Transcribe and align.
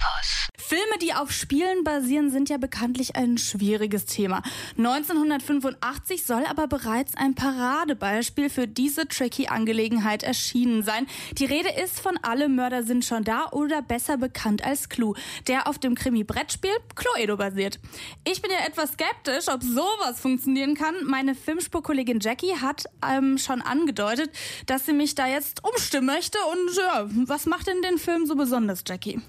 Campus. 0.00 0.48
Filme, 0.56 0.98
die 1.02 1.14
auf 1.14 1.32
Spielen 1.32 1.84
basieren, 1.84 2.30
sind 2.30 2.48
ja 2.48 2.56
bekanntlich 2.56 3.16
ein 3.16 3.38
schwieriges 3.38 4.04
Thema. 4.04 4.42
1985 4.78 6.24
soll 6.24 6.44
aber 6.46 6.68
bereits 6.68 7.16
ein 7.16 7.34
Paradebeispiel 7.34 8.50
für 8.50 8.68
diese 8.68 9.08
tricky 9.08 9.48
Angelegenheit 9.48 10.22
erschienen 10.22 10.82
sein. 10.82 11.06
Die 11.32 11.44
Rede 11.44 11.70
ist 11.70 11.98
von 11.98 12.18
Alle 12.22 12.48
Mörder 12.48 12.84
sind 12.84 13.04
schon 13.04 13.24
da 13.24 13.48
oder 13.50 13.82
besser 13.82 14.16
bekannt 14.16 14.64
als 14.64 14.88
Clue, 14.88 15.14
der 15.48 15.66
auf 15.66 15.78
dem 15.78 15.94
Krimi-Brettspiel 15.94 16.70
Cluedo 16.94 17.36
basiert. 17.36 17.80
Ich 18.24 18.40
bin 18.40 18.50
ja 18.50 18.64
etwas 18.64 18.92
skeptisch, 18.92 19.48
ob 19.48 19.62
sowas 19.62 20.20
funktionieren 20.20 20.74
kann. 20.74 20.94
Meine 21.04 21.34
Filmspurkollegin 21.34 22.20
Jackie 22.20 22.54
hat 22.54 22.84
ähm, 23.04 23.38
schon 23.38 23.60
angedeutet, 23.60 24.30
dass 24.66 24.86
sie 24.86 24.92
mich 24.92 25.16
da 25.16 25.26
jetzt 25.26 25.64
umstimmen 25.64 26.06
möchte. 26.06 26.38
Und 26.52 26.76
ja, 26.76 27.08
was 27.26 27.46
macht 27.46 27.66
denn 27.66 27.82
den 27.82 27.98
Film 27.98 28.26
so 28.26 28.36
besonders, 28.36 28.84
Jackie? 28.86 29.20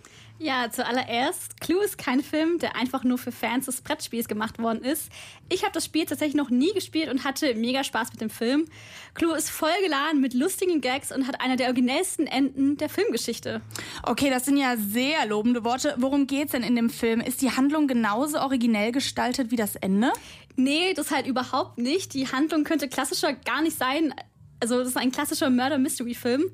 Ja, 0.43 0.71
zuallererst, 0.71 1.61
Clue 1.61 1.83
ist 1.83 1.99
kein 1.99 2.23
Film, 2.23 2.57
der 2.57 2.75
einfach 2.75 3.03
nur 3.03 3.19
für 3.19 3.31
Fans 3.31 3.67
des 3.67 3.81
Brettspiels 3.81 4.27
gemacht 4.27 4.57
worden 4.57 4.83
ist. 4.83 5.11
Ich 5.49 5.61
habe 5.61 5.71
das 5.71 5.85
Spiel 5.85 6.07
tatsächlich 6.07 6.33
noch 6.33 6.49
nie 6.49 6.73
gespielt 6.73 7.11
und 7.11 7.23
hatte 7.23 7.53
mega 7.53 7.83
Spaß 7.83 8.11
mit 8.11 8.21
dem 8.21 8.31
Film. 8.31 8.65
Clue 9.13 9.37
ist 9.37 9.51
vollgeladen 9.51 10.19
mit 10.19 10.33
lustigen 10.33 10.81
Gags 10.81 11.11
und 11.11 11.27
hat 11.27 11.39
einer 11.41 11.57
der 11.57 11.67
originellsten 11.67 12.25
Enden 12.25 12.75
der 12.77 12.89
Filmgeschichte. 12.89 13.61
Okay, 14.01 14.31
das 14.31 14.45
sind 14.45 14.57
ja 14.57 14.77
sehr 14.77 15.27
lobende 15.27 15.63
Worte. 15.63 15.93
Worum 15.99 16.25
geht's 16.25 16.53
denn 16.53 16.63
in 16.63 16.75
dem 16.75 16.89
Film? 16.89 17.21
Ist 17.21 17.43
die 17.43 17.51
Handlung 17.51 17.87
genauso 17.87 18.39
originell 18.39 18.91
gestaltet 18.91 19.51
wie 19.51 19.57
das 19.57 19.75
Ende? 19.75 20.11
Nee, 20.55 20.95
das 20.95 21.11
halt 21.11 21.27
überhaupt 21.27 21.77
nicht. 21.77 22.15
Die 22.15 22.27
Handlung 22.27 22.63
könnte 22.63 22.89
klassischer 22.89 23.33
gar 23.33 23.61
nicht 23.61 23.77
sein. 23.77 24.11
Also, 24.59 24.79
das 24.79 24.87
ist 24.87 24.97
ein 24.97 25.11
klassischer 25.11 25.51
Murder-Mystery-Film. 25.51 26.45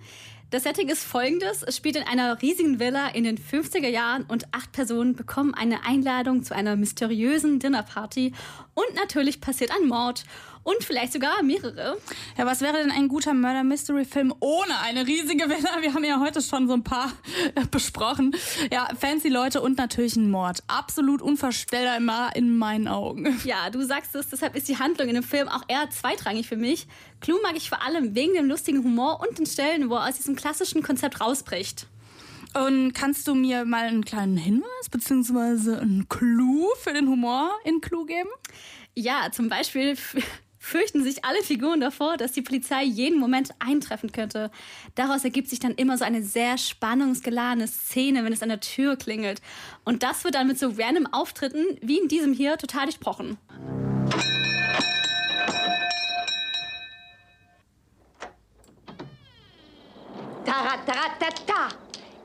Das 0.50 0.64
Setting 0.64 0.88
ist 0.88 1.04
folgendes. 1.04 1.62
Es 1.62 1.76
spielt 1.76 1.98
in 1.98 2.04
einer 2.04 2.42
riesigen 2.42 2.80
Villa 2.80 3.10
in 3.10 3.26
den 3.26 3.38
50er 3.38 3.90
Jahren 3.90 4.24
und 4.24 4.46
acht 4.54 4.72
Personen 4.72 5.14
bekommen 5.14 5.54
eine 5.54 5.84
Einladung 5.86 6.42
zu 6.42 6.56
einer 6.56 6.78
mysteriösen 6.78 7.60
Dinnerparty. 7.60 8.32
Und 8.74 8.96
natürlich 8.96 9.42
passiert 9.42 9.72
ein 9.72 9.90
Mord. 9.90 10.24
Und 10.64 10.84
vielleicht 10.84 11.14
sogar 11.14 11.44
mehrere. 11.44 11.98
Ja, 12.38 12.46
was 12.46 12.60
wäre 12.60 12.74
denn 12.78 12.92
ein 12.92 13.08
guter 13.08 13.34
Murder-Mystery-Film 13.34 14.34
ohne 14.42 14.78
eine 14.82 15.08
riesige 15.08 15.50
Villa? 15.50 15.82
Wir 15.82 15.94
haben 15.94 16.04
ja 16.04 16.20
heute 16.20 16.42
schon 16.42 16.68
so 16.68 16.74
ein 16.74 16.84
paar 16.84 17.14
äh, 17.56 17.66
besprochen. 17.72 18.36
Ja, 18.70 18.90
fancy 19.00 19.30
Leute 19.30 19.62
und 19.62 19.78
natürlich 19.78 20.18
ein 20.18 20.30
Mord. 20.30 20.64
Absolut 20.68 21.22
unvorstellbar 21.22 22.36
in 22.36 22.58
meinen 22.58 22.90
Augen. 22.90 23.40
Ja, 23.46 23.70
du 23.70 23.82
sagst 23.86 24.14
es, 24.16 24.28
deshalb 24.30 24.58
ist 24.58 24.68
die 24.68 24.78
Handlung 24.78 25.08
in 25.08 25.16
dem 25.16 25.24
Film 25.24 25.48
auch 25.48 25.64
eher 25.70 25.90
zweitrangig 25.90 26.48
für 26.48 26.58
mich. 26.58 26.88
Clue 27.22 27.40
mag 27.42 27.56
ich 27.56 27.70
vor 27.70 27.82
allem 27.82 28.14
wegen 28.14 28.34
dem 28.34 28.48
lustigen 28.48 28.84
Humor 28.84 29.22
und 29.26 29.40
den 29.40 29.46
Stellen, 29.46 29.90
wo 29.90 29.96
er 29.96 30.10
aus 30.10 30.16
diesem 30.16 30.36
klassischen 30.38 30.82
Konzept 30.82 31.20
rausbricht. 31.20 31.88
Und 32.54 32.94
kannst 32.94 33.28
du 33.28 33.36
mir 33.36 33.66
mal 33.66 33.88
einen 33.88 34.06
kleinen 34.06 34.38
Hinweis 34.38 34.90
beziehungsweise 34.90 35.80
einen 35.80 36.08
Clou 36.08 36.70
für 36.82 36.94
den 36.94 37.08
Humor 37.08 37.52
in 37.66 37.82
Clue 37.82 38.06
geben? 38.06 38.30
Ja, 38.96 39.30
zum 39.32 39.50
Beispiel 39.50 39.96
fürchten 40.60 41.04
sich 41.04 41.24
alle 41.24 41.44
Figuren 41.44 41.80
davor, 41.80 42.18
dass 42.18 42.32
die 42.32 42.42
Polizei 42.42 42.84
jeden 42.84 43.20
Moment 43.20 43.52
eintreffen 43.60 44.12
könnte. 44.12 44.52
Daraus 44.96 45.24
ergibt 45.24 45.50
sich 45.50 45.60
dann 45.60 45.76
immer 45.76 45.98
so 45.98 46.04
eine 46.04 46.24
sehr 46.24 46.58
spannungsgeladene 46.58 47.68
Szene, 47.68 48.24
wenn 48.24 48.34
es 48.34 48.44
an 48.44 48.50
der 48.50 48.60
Tür 48.60 48.96
klingelt. 48.96 49.42
Und 49.86 50.04
das 50.04 50.24
wird 50.24 50.36
dann 50.36 50.48
mit 50.48 50.60
so 50.60 50.74
random 50.78 51.08
Auftritten 51.08 51.64
wie 51.82 52.00
in 52.00 52.08
diesem 52.08 52.34
hier 52.34 52.58
total 52.58 52.86
durchbrochen. 52.86 53.38
Taratatata. 60.58 61.70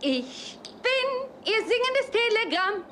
Ich 0.00 0.58
bin 0.82 1.08
Ihr 1.44 1.58
singendes 1.58 2.08
Telegramm. 2.10 2.84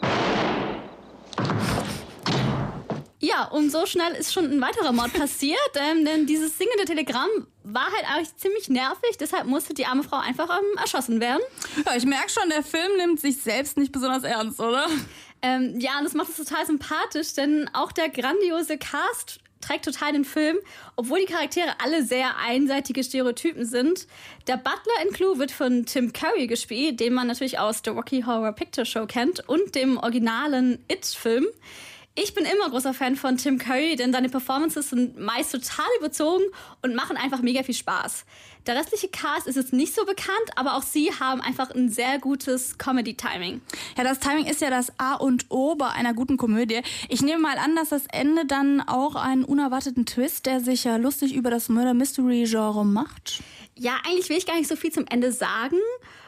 Ja, 3.20 3.44
und 3.44 3.70
so 3.70 3.86
schnell 3.86 4.12
ist 4.12 4.34
schon 4.34 4.44
ein 4.44 4.61
weiterer 4.61 4.92
Mord 4.92 5.12
passiert, 5.18 5.58
ähm, 5.77 6.05
denn 6.05 6.27
dieses 6.27 6.58
singende 6.58 6.84
Telegramm 6.84 7.28
war 7.62 7.86
halt 7.86 8.05
eigentlich 8.11 8.36
ziemlich 8.36 8.68
nervig, 8.68 9.17
deshalb 9.18 9.46
musste 9.46 9.73
die 9.73 9.86
arme 9.86 10.02
Frau 10.02 10.17
einfach 10.17 10.51
ähm, 10.51 10.78
erschossen 10.78 11.20
werden. 11.20 11.42
Ja, 11.86 11.96
ich 11.96 12.05
merke 12.05 12.28
schon, 12.28 12.48
der 12.51 12.62
Film 12.62 12.96
nimmt 12.98 13.20
sich 13.20 13.40
selbst 13.40 13.78
nicht 13.78 13.92
besonders 13.92 14.24
ernst, 14.24 14.61
oder? 14.61 14.89
Ähm, 15.42 15.80
ja, 15.80 15.98
und 15.98 16.05
das 16.05 16.12
macht 16.12 16.28
es 16.30 16.36
total 16.36 16.67
sympathisch, 16.67 17.33
denn 17.33 17.70
auch 17.72 17.92
der 17.92 18.11
grandiose 18.11 18.77
Cast 18.77 19.40
trägt 19.60 19.84
total 19.84 20.12
den 20.12 20.24
Film, 20.24 20.56
obwohl 20.96 21.20
die 21.20 21.32
Charaktere 21.32 21.74
alle 21.82 22.02
sehr 22.02 22.36
einseitige 22.38 23.04
Stereotypen 23.04 23.64
sind. 23.64 24.06
Der 24.46 24.56
Butler 24.56 25.02
in 25.04 25.12
Clue 25.12 25.38
wird 25.38 25.52
von 25.52 25.86
Tim 25.86 26.12
Curry 26.12 26.46
gespielt, 26.46 27.00
den 27.00 27.14
man 27.14 27.26
natürlich 27.26 27.58
aus 27.58 27.82
The 27.84 27.90
Rocky 27.90 28.22
Horror 28.22 28.52
Picture 28.52 28.86
Show 28.86 29.06
kennt 29.06 29.46
und 29.48 29.74
dem 29.74 29.98
originalen 29.98 30.84
It-Film. 30.88 31.46
Ich 32.16 32.34
bin 32.34 32.44
immer 32.44 32.68
großer 32.68 32.92
Fan 32.92 33.14
von 33.14 33.36
Tim 33.36 33.58
Curry, 33.58 33.94
denn 33.94 34.12
seine 34.12 34.28
Performances 34.28 34.90
sind 34.90 35.18
meist 35.18 35.52
total 35.52 35.86
überzogen 36.00 36.42
und 36.82 36.96
machen 36.96 37.16
einfach 37.16 37.40
mega 37.40 37.62
viel 37.62 37.74
Spaß. 37.74 38.24
Der 38.66 38.74
restliche 38.74 39.08
Cast 39.08 39.46
ist 39.46 39.54
jetzt 39.54 39.72
nicht 39.72 39.94
so 39.94 40.04
bekannt, 40.04 40.50
aber 40.56 40.74
auch 40.74 40.82
sie 40.82 41.12
haben 41.12 41.40
einfach 41.40 41.70
ein 41.70 41.88
sehr 41.88 42.18
gutes 42.18 42.78
Comedy-Timing. 42.78 43.62
Ja, 43.96 44.02
das 44.04 44.18
Timing 44.18 44.46
ist 44.46 44.60
ja 44.60 44.70
das 44.70 44.92
A 44.98 45.14
und 45.14 45.46
O 45.50 45.76
bei 45.76 45.88
einer 45.88 46.12
guten 46.12 46.36
Komödie. 46.36 46.82
Ich 47.08 47.22
nehme 47.22 47.40
mal 47.40 47.58
an, 47.58 47.76
dass 47.76 47.90
das 47.90 48.02
Ende 48.12 48.44
dann 48.44 48.80
auch 48.80 49.14
einen 49.14 49.44
unerwarteten 49.44 50.04
Twist, 50.04 50.46
der 50.46 50.60
sich 50.60 50.84
ja 50.84 50.96
lustig 50.96 51.32
über 51.32 51.50
das 51.50 51.68
Murder-Mystery-Genre 51.68 52.84
macht. 52.84 53.40
Ja, 53.77 53.92
eigentlich 54.04 54.28
will 54.28 54.36
ich 54.36 54.46
gar 54.46 54.56
nicht 54.56 54.68
so 54.68 54.77
viel 54.77 54.90
zum 54.90 55.06
Ende 55.06 55.30
sagen. 55.30 55.78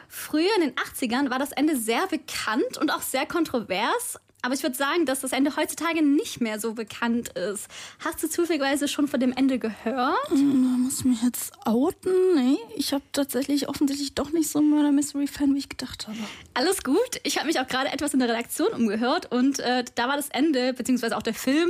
Früher 0.07 0.49
in 0.55 0.61
den 0.61 0.75
80ern 0.75 1.29
war 1.29 1.39
das 1.39 1.51
Ende 1.51 1.75
sehr 1.75 2.07
bekannt 2.07 2.77
und 2.79 2.89
auch 2.91 3.01
sehr 3.01 3.25
kontrovers. 3.25 4.17
Aber 4.45 4.53
ich 4.53 4.61
würde 4.61 4.75
sagen, 4.75 5.05
dass 5.05 5.21
das 5.21 5.31
Ende 5.31 5.55
heutzutage 5.55 6.03
nicht 6.03 6.41
mehr 6.41 6.59
so 6.59 6.73
bekannt 6.73 7.29
ist. 7.29 7.69
Hast 8.03 8.21
du 8.21 8.29
zufälligerweise 8.29 8.89
schon 8.89 9.07
von 9.07 9.21
dem 9.21 9.31
Ende 9.31 9.57
gehört? 9.57 10.17
Da 10.29 10.35
muss 10.35 10.99
ich 10.99 11.05
mich 11.05 11.23
jetzt 11.23 11.53
outen. 11.65 12.11
Nee, 12.35 12.57
ich 12.75 12.91
habe 12.91 13.05
tatsächlich 13.13 13.69
offensichtlich 13.69 14.15
doch 14.15 14.31
nicht 14.31 14.49
so 14.49 14.59
ein 14.59 14.69
Murder 14.69 14.91
Mystery 14.91 15.27
Fan, 15.27 15.55
wie 15.55 15.59
ich 15.59 15.69
gedacht 15.69 16.09
habe. 16.09 16.17
Alles 16.53 16.83
gut. 16.83 17.21
Ich 17.23 17.37
habe 17.37 17.47
mich 17.47 17.57
auch 17.61 17.67
gerade 17.67 17.93
etwas 17.93 18.13
in 18.13 18.19
der 18.19 18.27
Redaktion 18.27 18.67
umgehört 18.73 19.31
und 19.31 19.59
äh, 19.59 19.85
da 19.95 20.09
war 20.09 20.17
das 20.17 20.27
Ende, 20.27 20.73
beziehungsweise 20.73 21.15
auch 21.15 21.23
der 21.23 21.33
Film, 21.33 21.69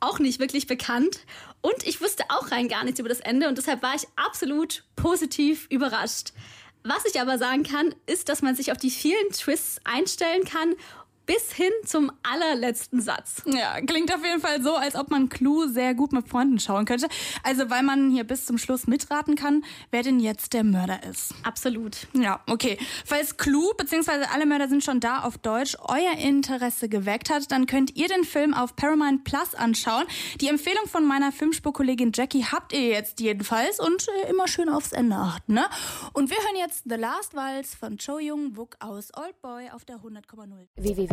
auch 0.00 0.18
nicht 0.18 0.40
wirklich 0.40 0.66
bekannt. 0.66 1.20
Und 1.60 1.86
ich 1.86 2.00
wusste 2.00 2.24
auch 2.30 2.50
rein 2.50 2.68
gar 2.68 2.84
nichts 2.84 2.98
über 2.98 3.10
das 3.10 3.20
Ende 3.20 3.46
und 3.46 3.58
deshalb 3.58 3.82
war 3.82 3.94
ich 3.94 4.08
absolut 4.16 4.84
positiv 4.96 5.66
überrascht. 5.68 6.32
Was 6.82 7.04
ich 7.04 7.20
aber 7.20 7.36
sagen 7.36 7.64
kann, 7.64 7.94
ist, 8.06 8.30
dass 8.30 8.40
man 8.40 8.54
sich 8.54 8.72
auf 8.72 8.78
die 8.78 8.90
vielen 8.90 9.30
Twists 9.32 9.80
einstellen 9.84 10.44
kann 10.44 10.74
bis 11.26 11.52
hin 11.52 11.72
zum 11.84 12.12
allerletzten 12.22 13.00
Satz. 13.00 13.42
Ja, 13.46 13.80
klingt 13.80 14.14
auf 14.14 14.24
jeden 14.24 14.40
Fall 14.40 14.62
so, 14.62 14.74
als 14.74 14.94
ob 14.94 15.10
man 15.10 15.28
Clue 15.28 15.68
sehr 15.68 15.94
gut 15.94 16.12
mit 16.12 16.28
Freunden 16.28 16.58
schauen 16.58 16.84
könnte. 16.84 17.08
Also, 17.42 17.68
weil 17.70 17.82
man 17.82 18.10
hier 18.10 18.24
bis 18.24 18.46
zum 18.46 18.58
Schluss 18.58 18.86
mitraten 18.86 19.34
kann, 19.34 19.64
wer 19.90 20.02
denn 20.02 20.20
jetzt 20.20 20.52
der 20.52 20.64
Mörder 20.64 21.02
ist. 21.02 21.34
Absolut. 21.42 22.06
Ja, 22.14 22.40
okay. 22.46 22.78
Falls 23.04 23.36
Clue 23.36 23.72
bzw. 23.76 24.26
alle 24.32 24.46
Mörder 24.46 24.68
sind 24.68 24.84
schon 24.84 25.00
da 25.00 25.20
auf 25.20 25.38
Deutsch 25.38 25.76
euer 25.80 26.16
Interesse 26.18 26.88
geweckt 26.88 27.30
hat, 27.30 27.50
dann 27.50 27.66
könnt 27.66 27.96
ihr 27.96 28.08
den 28.08 28.24
Film 28.24 28.54
auf 28.54 28.76
Paramount 28.76 29.24
Plus 29.24 29.54
anschauen. 29.54 30.04
Die 30.40 30.48
Empfehlung 30.48 30.86
von 30.86 31.04
meiner 31.04 31.32
Filmspurkollegin 31.32 32.12
Jackie 32.14 32.44
habt 32.44 32.72
ihr 32.72 32.88
jetzt 32.88 33.20
jedenfalls 33.20 33.80
und 33.80 34.06
äh, 34.24 34.30
immer 34.30 34.48
schön 34.48 34.68
aufs 34.68 34.92
Ende 34.92 35.16
achten, 35.16 35.54
ne? 35.54 35.66
Und 36.12 36.30
wir 36.30 36.36
hören 36.36 36.56
jetzt 36.58 36.84
The 36.86 36.96
Last 36.96 37.34
Waltz 37.34 37.74
von 37.74 37.98
Cho 37.98 38.18
Jung 38.18 38.56
Wook 38.56 38.76
aus 38.80 39.10
Old 39.16 39.40
Boy 39.42 39.70
auf 39.70 39.84
der 39.84 39.96
100,0 39.96 40.66